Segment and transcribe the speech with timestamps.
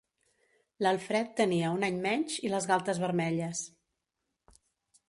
[0.85, 3.63] L'Alfred tenia un any menys i les galtes vermelles.